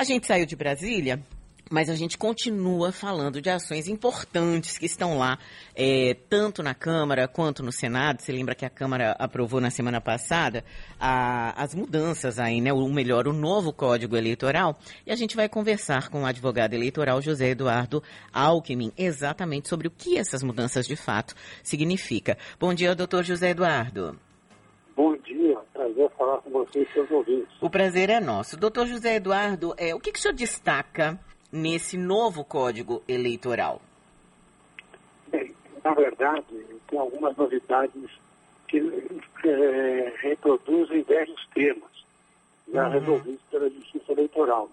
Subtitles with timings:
[0.00, 1.22] A gente saiu de Brasília
[1.72, 5.38] mas a gente continua falando de ações importantes que estão lá,
[5.72, 8.20] é, tanto na Câmara quanto no Senado.
[8.20, 10.64] Você lembra que a Câmara aprovou na semana passada
[10.98, 12.72] a, as mudanças aí, né?
[12.72, 14.76] Ou melhor, o novo Código Eleitoral.
[15.06, 19.92] E a gente vai conversar com o advogado eleitoral José Eduardo Alckmin exatamente sobre o
[19.92, 22.36] que essas mudanças de fato significa.
[22.58, 24.18] Bom dia, doutor José Eduardo.
[26.00, 27.48] Prazer falar com vocês e seus ouvintes.
[27.60, 28.56] O prazer é nosso.
[28.56, 31.18] Doutor José Eduardo, é, o que, que o senhor destaca
[31.52, 33.82] nesse novo Código Eleitoral?
[35.28, 36.44] Bem, na verdade,
[36.88, 38.10] tem algumas novidades
[38.68, 38.78] que
[39.44, 41.90] é, reproduzem velhos temas
[42.72, 42.92] já uhum.
[42.92, 44.70] resolvidos pela Justiça Eleitoral.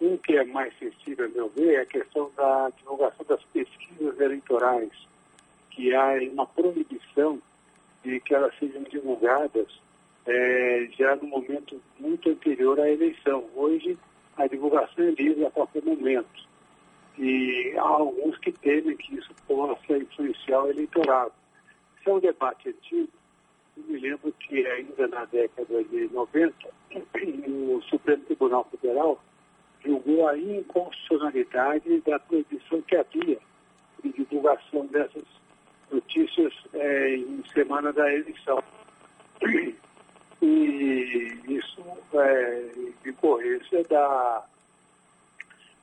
[0.00, 4.20] Um que é mais sensível, a meu ver, é a questão da divulgação das pesquisas
[4.20, 4.90] eleitorais,
[5.70, 7.40] que há uma proibição
[8.02, 9.68] de que elas sejam divulgadas
[10.26, 13.44] é, já no momento muito anterior à eleição.
[13.54, 13.98] Hoje,
[14.36, 16.48] a divulgação é livre a qualquer momento.
[17.18, 21.32] E há alguns que temem que isso possa influenciar o eleitorado.
[22.00, 23.08] Isso é um debate antigo.
[23.76, 26.54] Eu me lembro que ainda na década de 90,
[27.48, 29.22] o Supremo Tribunal Federal
[29.84, 33.38] julgou a inconstitucionalidade da proibição que havia
[34.02, 35.24] de divulgação dessas
[35.90, 38.62] notícias é, em semana da eleição.
[40.42, 41.80] E isso
[42.14, 42.72] é
[43.04, 44.44] decorrência da,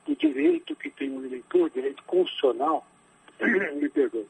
[0.06, 2.86] do direito que tem o eleitor, direito constitucional,
[3.40, 4.26] me perdoe,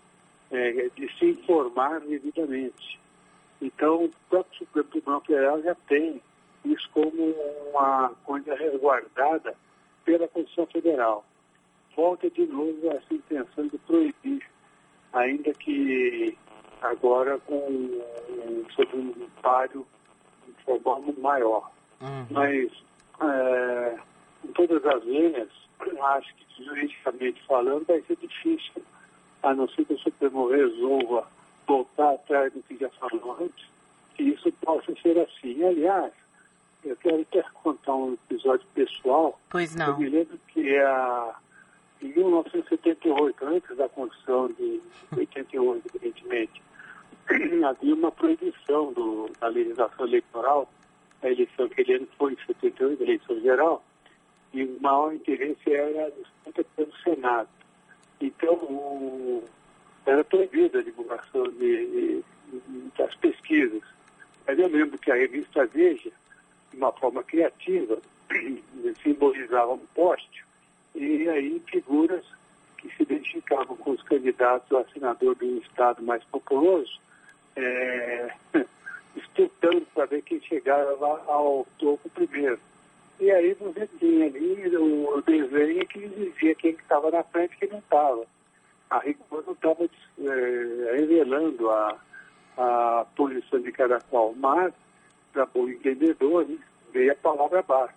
[0.52, 3.00] é, de se informar devidamente.
[3.60, 6.22] Então, o próprio Supremo Tribunal Federal já tem
[6.64, 7.34] isso como
[7.72, 9.56] uma coisa resguardada
[10.04, 11.24] pela Constituição Federal.
[11.96, 14.46] Volta de novo essa intenção de proibir,
[15.12, 16.38] ainda que
[16.80, 18.00] agora com
[18.74, 19.84] sob um páreo
[20.64, 21.70] forma maior.
[22.00, 22.26] Uhum.
[22.30, 22.70] Mas,
[23.22, 23.98] é,
[24.44, 25.48] em todas as linhas,
[26.02, 28.82] acho que juridicamente falando vai ser difícil,
[29.42, 31.26] a não ser que o Supremo resolva
[31.66, 33.66] voltar atrás do que já falou antes,
[34.14, 35.64] que isso possa ser assim.
[35.64, 36.12] Aliás,
[36.84, 39.38] eu quero até contar um episódio pessoal.
[39.48, 39.88] Pois não.
[39.88, 41.34] Eu me lembro que a,
[42.02, 44.80] em 1978, antes da Constituição de
[45.16, 46.62] 88, evidentemente,
[47.64, 50.68] havia uma proibição do, da legislação eleitoral,
[51.22, 53.84] a eleição aquele ano foi em 78, a eleição geral,
[54.52, 57.48] e o maior interesse era disputa pelo Senado.
[58.20, 59.44] Então, o,
[60.06, 62.24] era proibida a divulgação de, de,
[62.98, 63.82] das pesquisas.
[64.46, 66.10] Mas eu lembro que a revista Veja,
[66.70, 67.98] de uma forma criativa,
[69.02, 70.44] simbolizava um poste,
[70.94, 72.24] e aí figuras
[72.78, 76.98] que se identificavam com os candidatos a senador do estado mais populoso
[77.56, 78.32] é,
[79.14, 82.58] disputando para ver quem chegava ao topo primeiro.
[83.18, 87.68] E aí você tinha ali o desenho que dizia quem estava na frente e quem
[87.68, 88.26] não estava.
[88.88, 91.98] A rigor não estava é, revelando a,
[92.56, 94.72] a posição de cada qual, mas,
[95.32, 96.58] para bom entendedor, né,
[96.92, 97.94] veio a palavra basta.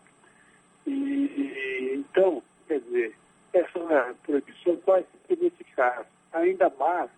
[0.85, 3.15] E, então, quer dizer,
[3.53, 7.09] essa proibição pode ser eficaz, ainda mais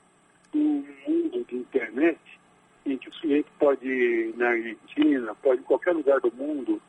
[0.56, 2.20] no mundo de internet,
[2.86, 6.82] em que o sujeito pode ir na Argentina, pode ir em qualquer lugar do mundo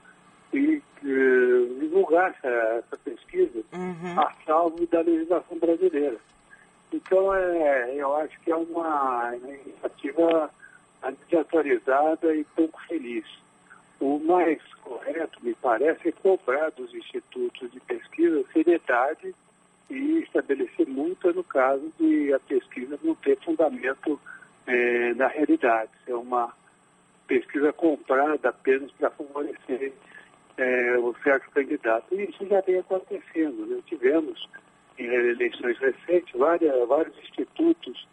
[0.53, 4.21] e uh, divulgar essa, essa pesquisa uhum.
[4.21, 6.19] a salvo da legislação brasileira.
[6.93, 10.51] Então, é, eu acho que é uma iniciativa
[11.29, 13.25] desatualizada e pouco feliz.
[13.99, 19.35] O mais correto, me parece, é cobrar dos institutos de pesquisa seriedade
[19.91, 24.21] e estabelecer multa no caso de a pesquisa não ter fundamento
[24.67, 25.91] é, na realidade.
[26.07, 26.53] É uma
[27.27, 29.95] pesquisa comprada apenas para favorecer
[30.59, 32.15] é, o certo candidato.
[32.15, 33.65] E isso já vem acontecendo.
[33.67, 33.81] Né?
[33.87, 34.47] Tivemos,
[34.99, 38.07] em eleições recentes, várias, vários institutos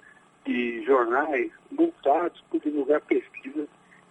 [0.46, 3.68] e jornais multados por divulgar pesquisas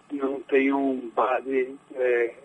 [0.09, 2.35] que não tenham base é,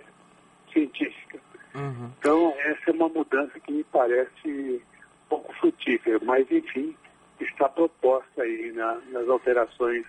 [0.73, 1.39] científica.
[1.75, 2.11] Uhum.
[2.19, 4.83] Então, essa é uma mudança que me parece
[5.29, 6.95] pouco frutífera, mas enfim,
[7.41, 10.05] está proposta aí na, nas alterações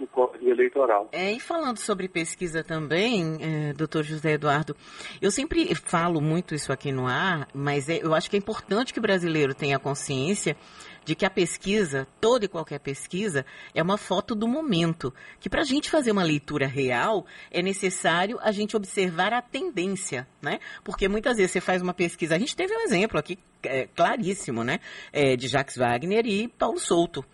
[0.00, 1.08] do Código Eleitoral.
[1.12, 4.74] É, e falando sobre pesquisa também, é, doutor José Eduardo,
[5.20, 8.92] eu sempre falo muito isso aqui no ar, mas é, eu acho que é importante
[8.92, 10.56] que o brasileiro tenha consciência
[11.04, 13.44] de que a pesquisa, toda e qualquer pesquisa,
[13.74, 15.12] é uma foto do momento.
[15.38, 20.26] Que para a gente fazer uma leitura real, é necessário a gente observar a tendência,
[20.42, 20.58] né?
[20.84, 24.62] Porque muitas vezes você faz uma pesquisa, a gente teve um exemplo aqui é, claríssimo,
[24.62, 24.80] né?
[25.12, 27.24] É, de Jacques Wagner e Paulo Souto.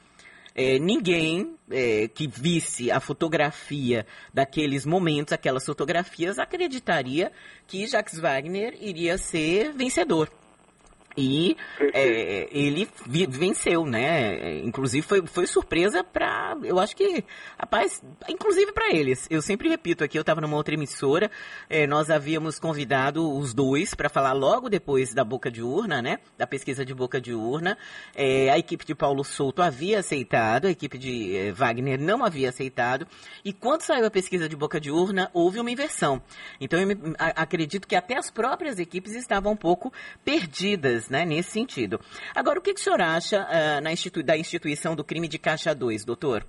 [0.56, 7.30] É, ninguém é, que visse a fotografia daqueles momentos, aquelas fotografias, acreditaria
[7.66, 10.30] que Jacques Wagner iria ser vencedor.
[11.16, 11.56] E
[11.94, 12.86] é, ele
[13.28, 14.58] venceu, né?
[14.58, 17.24] Inclusive foi, foi surpresa para, eu acho que,
[17.58, 19.26] rapaz, inclusive para eles.
[19.30, 21.30] Eu sempre repito aqui, eu estava numa outra emissora,
[21.70, 26.18] é, nós havíamos convidado os dois para falar logo depois da boca de urna, né?
[26.36, 27.78] Da pesquisa de boca de urna.
[28.14, 32.50] É, a equipe de Paulo Souto havia aceitado, a equipe de é, Wagner não havia
[32.50, 33.06] aceitado.
[33.42, 36.20] E quando saiu a pesquisa de boca de urna, houve uma inversão.
[36.60, 39.92] Então eu me, a, acredito que até as próprias equipes estavam um pouco
[40.24, 42.00] perdidas né, nesse sentido.
[42.34, 45.38] Agora, o que, que o senhor acha uh, na institui da instituição do crime de
[45.38, 46.44] caixa 2, doutor?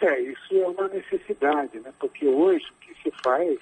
[0.00, 1.92] É, isso é uma necessidade, né?
[1.98, 3.58] porque hoje o que se faz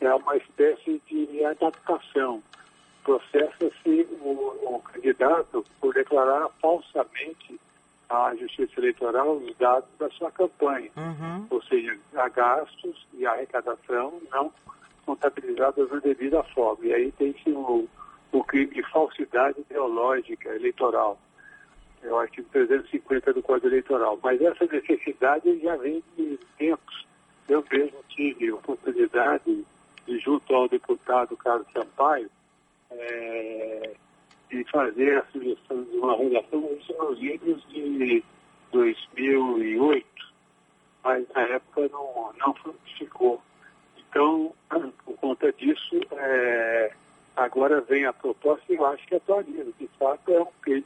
[0.00, 2.42] é uma espécie de adaptação.
[3.04, 7.60] Processa-se o, o candidato por declarar falsamente
[8.08, 10.90] à Justiça Eleitoral os dados da sua campanha.
[10.96, 11.46] Uhum.
[11.50, 14.52] Ou seja, a gastos e arrecadação não
[15.04, 16.84] contabilizadas na devida forma.
[16.86, 17.88] E aí tem-se o, de
[18.96, 21.18] falsidade ideológica eleitoral.
[22.02, 24.18] É o artigo 350 do Código Eleitoral.
[24.22, 27.06] Mas essa necessidade já vem de tempos.
[27.46, 29.64] Eu mesmo tive oportunidade
[30.06, 32.30] de, junto ao deputado Carlos Sampaio,
[32.90, 33.92] é,
[34.50, 38.24] de fazer a sugestão de uma redação isso nos livros de
[38.72, 40.06] 2008,
[41.04, 43.42] mas na época não, não frutificou.
[43.98, 44.54] Então,
[45.04, 46.92] por conta disso, é,
[47.66, 49.72] Agora vem a proposta e eu acho que atualiza.
[49.76, 50.84] De fato, é um crime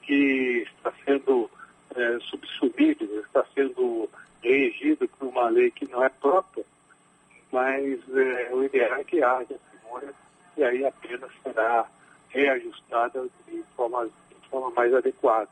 [0.00, 1.50] que está sendo
[1.94, 4.08] é, subsumido, está sendo
[4.40, 6.64] regido por uma lei que não é própria,
[7.52, 10.14] mas é, o ideal é que haja figura
[10.56, 11.86] e aí a pena será
[12.30, 15.50] reajustada de forma, de forma mais adequada.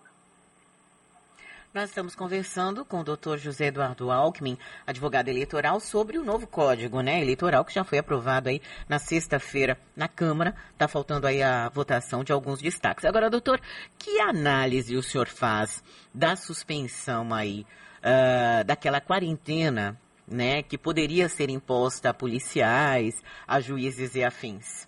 [1.75, 7.01] Nós estamos conversando com o doutor José Eduardo Alckmin, advogado eleitoral, sobre o novo código
[7.01, 10.55] né, eleitoral que já foi aprovado aí na sexta-feira na Câmara.
[10.71, 13.07] Está faltando aí a votação de alguns destaques.
[13.07, 13.59] Agora, doutor,
[13.99, 15.83] que análise o senhor faz
[16.13, 17.65] da suspensão aí,
[18.01, 19.99] uh, daquela quarentena,
[20.29, 23.15] né, que poderia ser imposta a policiais,
[23.49, 24.87] a juízes e afins?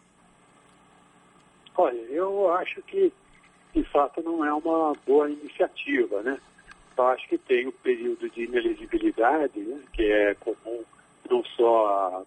[1.78, 3.10] Olha, eu acho que
[3.74, 6.38] de fato não é uma boa iniciativa, né?
[6.96, 10.84] Eu acho que tem o período de inelegibilidade, né, que é comum
[11.28, 12.22] não só a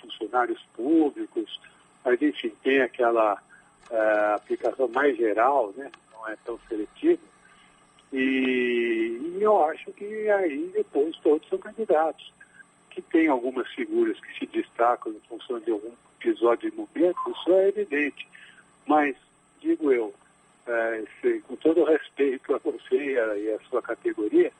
[0.00, 1.60] funcionários públicos,
[2.04, 7.20] mas enfim, tem aquela uh, aplicação mais geral, né, não é tão seletiva.
[8.12, 12.32] E, e, eu acho que aí depois todos são candidatos.
[12.90, 17.52] Que tem algumas figuras que se destacam em função de algum episódio de momento, isso
[17.52, 18.26] é evidente.
[18.84, 19.16] Mas,
[19.60, 20.12] digo eu,
[20.66, 21.04] é,
[21.46, 24.52] com todo o respeito a você e a, e a sua categoria,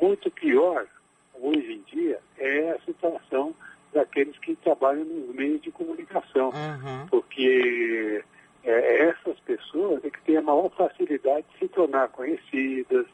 [0.00, 0.86] muito pior
[1.34, 3.54] hoje em dia é a situação
[3.92, 6.48] daqueles que trabalham nos meios de comunicação.
[6.48, 7.06] Uhum.
[7.08, 8.24] Porque
[8.64, 13.06] é, essas pessoas é que têm a maior facilidade de se tornar conhecidas,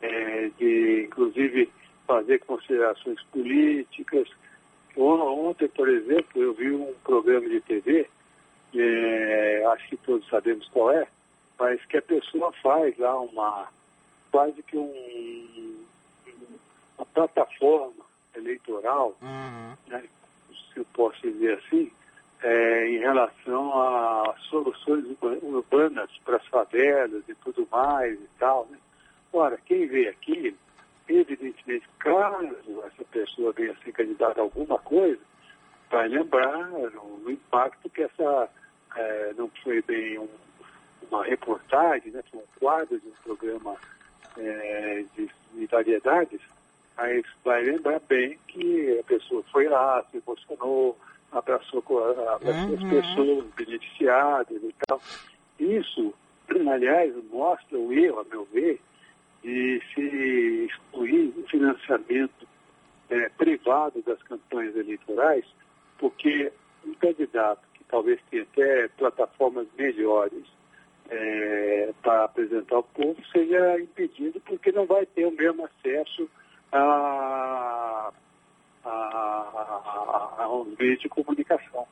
[0.00, 1.70] é, de inclusive
[2.06, 4.28] fazer considerações políticas.
[4.96, 8.08] Ontem, por exemplo, eu vi um programa de TV,
[8.74, 11.06] é, acho que todos sabemos qual é,
[11.60, 13.68] mas que a pessoa faz lá uma,
[14.32, 15.84] quase que um,
[16.96, 18.02] uma plataforma
[18.34, 19.76] eleitoral, uhum.
[19.86, 20.02] né,
[20.72, 21.92] se eu posso dizer assim,
[22.42, 25.04] é, em relação a soluções
[25.42, 28.66] urbanas para as favelas e tudo mais e tal.
[28.70, 28.78] Né?
[29.30, 30.56] Ora, quem vê aqui,
[31.06, 35.20] evidentemente, caso essa pessoa venha ser candidata a alguma coisa,
[35.90, 38.48] vai lembrar o impacto que essa
[38.96, 40.28] é, não foi bem um
[41.10, 43.76] uma reportagem, né, um quadro de um programa
[44.36, 46.40] é, de, de, variedades,
[46.96, 50.96] aí vai lembrar bem que a pessoa foi lá, se emocionou,
[51.32, 51.82] abraçou,
[52.34, 52.74] abraçou uhum.
[52.74, 55.00] as pessoas beneficiadas e tal.
[55.58, 56.14] Isso,
[56.70, 58.80] aliás, mostra o erro, a meu ver,
[59.42, 62.46] de se excluir o financiamento
[63.08, 65.44] é, privado das campanhas eleitorais,
[65.98, 66.52] porque
[66.86, 70.44] um candidato que talvez tenha até plataformas melhores
[71.10, 76.30] é, para apresentar ao povo seja impedido porque não vai ter o mesmo acesso
[76.72, 78.12] a,
[78.84, 81.86] a, a, a um meio de comunicação.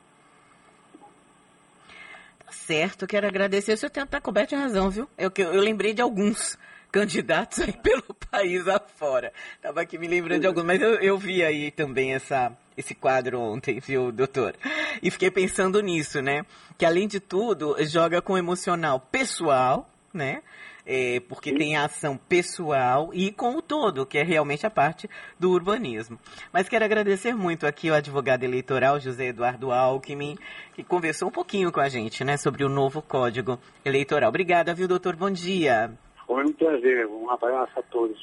[2.45, 3.73] Tá certo, quero agradecer.
[3.73, 5.07] O senhor está coberto de razão, viu?
[5.17, 6.57] Eu, eu lembrei de alguns
[6.91, 9.33] candidatos aí pelo país afora.
[9.55, 13.39] Estava aqui me lembrando de alguns, mas eu, eu vi aí também essa, esse quadro
[13.39, 14.55] ontem, viu, doutor?
[15.03, 16.45] E fiquei pensando nisso, né?
[16.77, 20.41] Que além de tudo, joga com emocional pessoal, né?
[20.89, 25.07] é, porque tem a ação pessoal e com o todo, que é realmente a parte
[25.39, 26.17] do urbanismo.
[26.51, 30.35] Mas quero agradecer muito aqui o advogado eleitoral José Eduardo Alckmin,
[30.73, 34.29] que conversou um pouquinho com a gente, né, sobre o novo Código Eleitoral.
[34.29, 35.15] Obrigada, viu, doutor?
[35.15, 35.91] Bom dia.
[36.25, 37.05] Foi um prazer.
[37.05, 38.17] Um abraço a todos.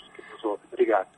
[0.72, 1.08] Obrigado.